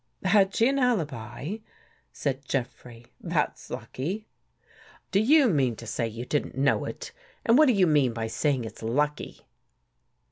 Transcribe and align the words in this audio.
"Had 0.23 0.55
she 0.55 0.67
an 0.67 0.79
alibi?" 0.79 1.57
said 2.11 2.43
Jeffrey. 2.43 3.05
"That's 3.21 3.69
lucky."" 3.69 4.25
Do 5.11 5.19
you 5.19 5.47
mean 5.47 5.75
to 5.75 5.85
say 5.85 6.07
you 6.07 6.25
didn't 6.25 6.57
know 6.57 6.85
it? 6.85 7.11
And 7.45 7.55
what 7.55 7.67
do 7.67 7.73
you 7.73 7.85
mean 7.85 8.11
by 8.11 8.25
saying 8.25 8.65
it's 8.65 8.81
lucky? 8.81 9.41